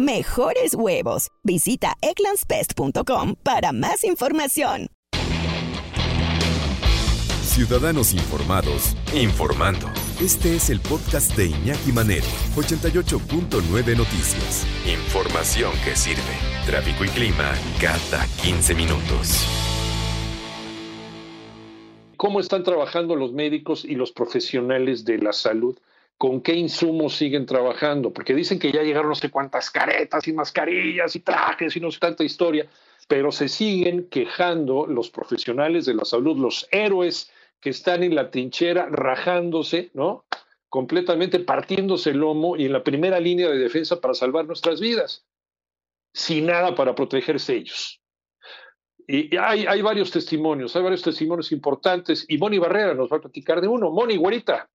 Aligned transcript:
mejores 0.00 0.74
huevos. 0.74 1.28
Visita 1.44 1.94
eclanspest.com 2.00 3.36
para 3.42 3.72
más 3.72 4.04
información. 4.04 4.88
Ciudadanos 7.50 8.14
informados, 8.14 8.96
informando. 9.12 9.88
Este 10.20 10.54
es 10.54 10.70
el 10.70 10.80
podcast 10.80 11.36
de 11.36 11.46
Iñaki 11.46 11.92
Manero, 11.92 12.24
88.9 12.54 13.96
Noticias. 13.96 14.66
Información 14.86 15.72
que 15.84 15.96
sirve. 15.96 16.22
Tráfico 16.64 17.04
y 17.04 17.08
clima 17.08 17.52
cada 17.80 18.24
15 18.42 18.74
minutos. 18.74 19.46
¿Cómo 22.16 22.38
están 22.38 22.62
trabajando 22.62 23.16
los 23.16 23.32
médicos 23.32 23.84
y 23.84 23.94
los 23.94 24.12
profesionales 24.12 25.04
de 25.04 25.18
la 25.18 25.32
salud? 25.32 25.76
Con 26.20 26.42
qué 26.42 26.52
insumos 26.52 27.16
siguen 27.16 27.46
trabajando, 27.46 28.12
porque 28.12 28.34
dicen 28.34 28.58
que 28.58 28.70
ya 28.70 28.82
llegaron 28.82 29.08
no 29.08 29.14
sé 29.14 29.30
cuántas 29.30 29.70
caretas 29.70 30.28
y 30.28 30.34
mascarillas 30.34 31.16
y 31.16 31.20
trajes 31.20 31.74
y 31.74 31.80
no 31.80 31.90
sé 31.90 31.98
tanta 31.98 32.22
historia, 32.22 32.68
pero 33.08 33.32
se 33.32 33.48
siguen 33.48 34.06
quejando 34.10 34.86
los 34.86 35.08
profesionales 35.08 35.86
de 35.86 35.94
la 35.94 36.04
salud, 36.04 36.36
los 36.36 36.68
héroes 36.72 37.32
que 37.58 37.70
están 37.70 38.02
en 38.02 38.14
la 38.14 38.30
trinchera 38.30 38.86
rajándose, 38.90 39.92
¿no? 39.94 40.26
Completamente 40.68 41.40
partiéndose 41.40 42.10
el 42.10 42.18
lomo 42.18 42.54
y 42.54 42.66
en 42.66 42.74
la 42.74 42.84
primera 42.84 43.18
línea 43.18 43.48
de 43.48 43.56
defensa 43.56 43.98
para 43.98 44.12
salvar 44.12 44.44
nuestras 44.44 44.78
vidas, 44.78 45.24
sin 46.12 46.44
nada 46.44 46.74
para 46.74 46.94
protegerse 46.94 47.54
ellos. 47.56 48.02
Y 49.06 49.34
hay, 49.38 49.80
varios 49.80 50.10
testimonios, 50.10 50.76
hay 50.76 50.82
varios 50.82 51.00
testimonios 51.00 51.50
importantes, 51.50 52.26
y 52.28 52.36
Moni 52.36 52.58
Barrera 52.58 52.92
nos 52.92 53.10
va 53.10 53.16
a 53.16 53.20
platicar 53.20 53.62
de 53.62 53.68
uno. 53.68 53.90
Moni, 53.90 54.18
güerita. 54.18 54.68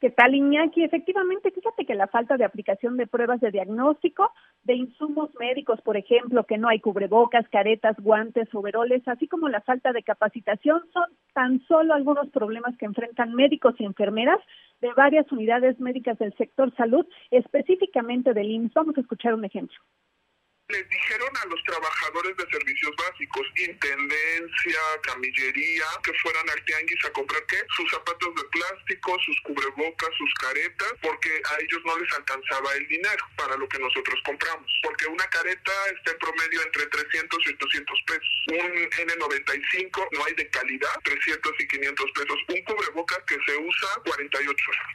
¿Qué 0.00 0.10
tal, 0.10 0.32
Iñaki? 0.32 0.84
Efectivamente, 0.84 1.50
fíjate 1.50 1.84
que 1.84 1.96
la 1.96 2.06
falta 2.06 2.36
de 2.36 2.44
aplicación 2.44 2.96
de 2.96 3.08
pruebas 3.08 3.40
de 3.40 3.50
diagnóstico, 3.50 4.30
de 4.62 4.74
insumos 4.74 5.28
médicos, 5.40 5.80
por 5.82 5.96
ejemplo, 5.96 6.44
que 6.44 6.56
no 6.56 6.68
hay 6.68 6.78
cubrebocas, 6.78 7.48
caretas, 7.48 7.96
guantes, 7.98 8.48
overoles, 8.54 9.02
así 9.08 9.26
como 9.26 9.48
la 9.48 9.60
falta 9.60 9.92
de 9.92 10.04
capacitación, 10.04 10.82
son 10.92 11.10
tan 11.34 11.60
solo 11.66 11.94
algunos 11.94 12.30
problemas 12.30 12.76
que 12.76 12.86
enfrentan 12.86 13.34
médicos 13.34 13.74
y 13.80 13.84
enfermeras 13.86 14.38
de 14.80 14.92
varias 14.92 15.30
unidades 15.32 15.80
médicas 15.80 16.16
del 16.18 16.32
sector 16.36 16.72
salud, 16.76 17.04
específicamente 17.32 18.34
del 18.34 18.52
IMSS. 18.52 18.74
Vamos 18.74 18.96
a 18.98 19.00
escuchar 19.00 19.34
un 19.34 19.46
ejemplo 19.46 19.78
les 20.68 20.86
dijeron 20.88 21.32
a 21.32 21.46
los 21.48 21.62
trabajadores 21.64 22.36
de 22.36 22.44
servicios 22.50 22.92
básicos, 22.96 23.46
intendencia, 23.56 24.80
camillería, 25.02 25.88
que 26.04 26.12
fueran 26.20 26.44
al 26.50 26.62
tianguis 26.64 27.04
a 27.06 27.12
comprar 27.12 27.42
qué? 27.48 27.56
Sus 27.74 27.90
zapatos 27.90 28.34
de 28.36 28.44
plástico, 28.52 29.16
sus 29.24 29.40
cubrebocas, 29.48 30.10
sus 30.18 30.32
caretas, 30.34 30.92
porque 31.00 31.40
a 31.40 31.62
ellos 31.64 31.80
no 31.86 31.96
les 31.98 32.12
alcanzaba 32.12 32.68
el 32.76 32.86
dinero 32.88 33.24
para 33.36 33.56
lo 33.56 33.66
que 33.68 33.78
nosotros 33.78 34.20
compramos. 34.24 34.68
Porque 34.82 35.06
una 35.06 35.24
careta 35.32 35.72
está 35.96 36.12
en 36.12 36.18
promedio 36.18 36.60
entre 36.60 36.84
300 36.86 37.38
y 37.46 37.48
800 37.48 38.00
pesos. 38.06 38.34
Un 38.52 38.72
N95 39.08 40.08
no 40.12 40.24
hay 40.24 40.34
de 40.34 40.50
calidad, 40.50 40.92
300 41.02 41.52
y 41.60 41.68
500 41.68 42.12
pesos. 42.12 42.38
Un 42.48 42.62
cubrebocas 42.68 43.24
que 43.24 43.36
se 43.46 43.56
usa 43.56 43.88
48 44.04 44.44
horas. 44.44 44.86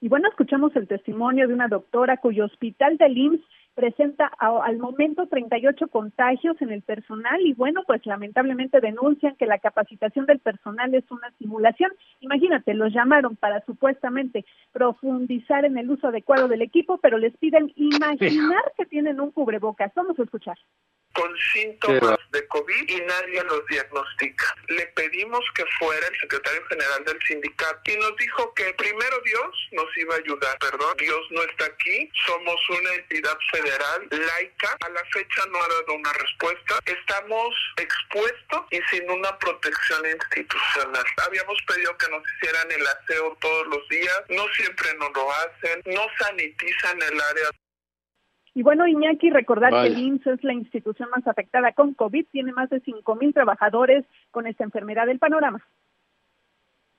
Y 0.00 0.08
bueno, 0.08 0.28
escuchamos 0.28 0.70
el 0.76 0.86
testimonio 0.86 1.48
de 1.48 1.54
una 1.54 1.66
doctora 1.66 2.18
cuyo 2.18 2.44
hospital 2.44 2.96
del 2.98 3.18
IMSS 3.18 3.58
presenta 3.78 4.26
al 4.40 4.76
momento 4.78 5.28
38 5.28 5.86
contagios 5.86 6.60
en 6.60 6.72
el 6.72 6.82
personal 6.82 7.40
y 7.42 7.54
bueno, 7.54 7.84
pues 7.86 8.04
lamentablemente 8.06 8.80
denuncian 8.80 9.36
que 9.36 9.46
la 9.46 9.60
capacitación 9.60 10.26
del 10.26 10.40
personal 10.40 10.92
es 10.96 11.08
una 11.12 11.30
simulación. 11.38 11.92
Imagínate, 12.18 12.74
los 12.74 12.92
llamaron 12.92 13.36
para 13.36 13.64
supuestamente 13.66 14.44
profundizar 14.72 15.64
en 15.64 15.78
el 15.78 15.88
uso 15.88 16.08
adecuado 16.08 16.48
del 16.48 16.62
equipo, 16.62 16.98
pero 16.98 17.18
les 17.18 17.36
piden 17.36 17.72
imaginar 17.76 18.64
que 18.76 18.84
tienen 18.84 19.20
un 19.20 19.30
cubrebocas. 19.30 19.92
Vamos 19.94 20.18
a 20.18 20.24
escuchar 20.24 20.58
con 21.18 21.36
síntomas 21.52 22.18
de 22.30 22.46
COVID 22.46 22.88
y 22.88 23.00
nadie 23.00 23.42
los 23.42 23.66
diagnostica. 23.66 24.54
Le 24.68 24.86
pedimos 24.94 25.44
que 25.56 25.64
fuera 25.80 26.06
el 26.06 26.20
secretario 26.20 26.64
general 26.68 27.04
del 27.04 27.20
sindicato 27.26 27.90
y 27.90 27.96
nos 27.96 28.16
dijo 28.16 28.54
que 28.54 28.72
primero 28.74 29.20
Dios 29.24 29.68
nos 29.72 29.96
iba 29.96 30.14
a 30.14 30.18
ayudar. 30.18 30.56
Perdón, 30.60 30.96
Dios 30.96 31.20
no 31.30 31.42
está 31.42 31.64
aquí, 31.64 32.08
somos 32.24 32.56
una 32.70 32.94
entidad 32.94 33.36
federal 33.50 34.08
laica. 34.10 34.76
A 34.80 34.88
la 34.90 35.04
fecha 35.12 35.42
no 35.50 35.58
ha 35.60 35.68
dado 35.68 35.94
una 35.94 36.12
respuesta. 36.12 36.78
Estamos 36.86 37.54
expuestos 37.78 38.60
y 38.70 38.80
sin 38.90 39.10
una 39.10 39.36
protección 39.38 40.06
institucional. 40.06 41.04
Habíamos 41.26 41.58
pedido 41.66 41.98
que 41.98 42.08
nos 42.10 42.22
hicieran 42.36 42.70
el 42.70 42.86
aseo 42.86 43.36
todos 43.40 43.66
los 43.66 43.88
días, 43.88 44.22
no 44.28 44.46
siempre 44.54 44.94
nos 44.94 45.12
lo 45.14 45.32
hacen, 45.32 45.82
no 45.86 46.06
sanitizan 46.20 47.02
el 47.02 47.20
área 47.20 47.50
y 48.58 48.62
bueno, 48.64 48.88
Iñaki, 48.88 49.30
recordar 49.30 49.70
que 49.70 49.86
el 49.86 49.98
IMSS 49.98 50.26
es 50.26 50.42
la 50.42 50.52
institución 50.52 51.08
más 51.10 51.24
afectada 51.28 51.70
con 51.70 51.94
COVID, 51.94 52.26
tiene 52.32 52.50
más 52.50 52.68
de 52.70 52.80
cinco 52.80 53.14
mil 53.14 53.32
trabajadores 53.32 54.04
con 54.32 54.48
esta 54.48 54.64
enfermedad 54.64 55.06
del 55.06 55.20
panorama. 55.20 55.64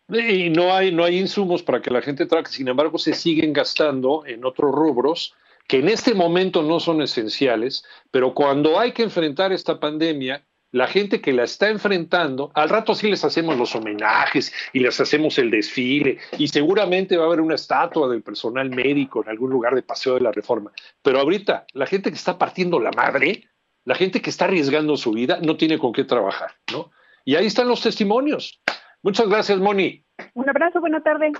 Y 0.07 0.49
no 0.51 0.73
hay, 0.73 0.93
no 0.93 1.03
hay 1.03 1.19
insumos 1.19 1.61
para 1.61 1.81
que 1.81 1.91
la 1.91 2.01
gente 2.01 2.25
trabaje, 2.25 2.53
sin 2.53 2.69
embargo, 2.69 2.97
se 2.97 3.13
siguen 3.13 3.51
gastando 3.51 4.25
en 4.25 4.45
otros 4.45 4.71
rubros 4.71 5.35
que 5.67 5.79
en 5.79 5.89
este 5.89 6.13
momento 6.13 6.63
no 6.63 6.79
son 6.79 7.01
esenciales, 7.01 7.83
pero 8.09 8.33
cuando 8.33 8.79
hay 8.79 8.93
que 8.93 9.03
enfrentar 9.03 9.51
esta 9.51 9.81
pandemia, 9.81 10.41
la 10.71 10.87
gente 10.87 11.21
que 11.21 11.33
la 11.33 11.43
está 11.43 11.69
enfrentando, 11.69 12.51
al 12.53 12.69
rato 12.69 12.93
sí 12.93 13.09
les 13.09 13.23
hacemos 13.25 13.57
los 13.57 13.75
homenajes 13.75 14.53
y 14.73 14.79
les 14.79 14.99
hacemos 14.99 15.37
el 15.39 15.49
desfile 15.49 16.19
y 16.37 16.47
seguramente 16.47 17.17
va 17.17 17.23
a 17.23 17.27
haber 17.27 17.41
una 17.41 17.55
estatua 17.55 18.07
del 18.07 18.21
personal 18.21 18.69
médico 18.69 19.23
en 19.23 19.29
algún 19.29 19.49
lugar 19.49 19.73
de 19.75 19.81
Paseo 19.81 20.15
de 20.15 20.21
la 20.21 20.31
Reforma. 20.31 20.71
Pero 21.01 21.19
ahorita 21.19 21.65
la 21.73 21.87
gente 21.87 22.09
que 22.09 22.17
está 22.17 22.37
partiendo 22.37 22.79
la 22.79 22.91
madre, 22.91 23.49
la 23.85 23.95
gente 23.95 24.21
que 24.21 24.29
está 24.29 24.45
arriesgando 24.45 24.95
su 24.97 25.11
vida, 25.11 25.39
no 25.41 25.57
tiene 25.57 25.79
con 25.79 25.91
qué 25.91 26.03
trabajar, 26.03 26.51
¿no? 26.71 26.91
Y 27.25 27.35
ahí 27.35 27.47
están 27.47 27.67
los 27.67 27.81
testimonios. 27.81 28.61
Muchas 29.01 29.27
gracias, 29.27 29.59
Moni. 29.59 30.03
Un 30.33 30.49
abrazo, 30.49 30.79
buena 30.79 31.01
tarde. 31.01 31.31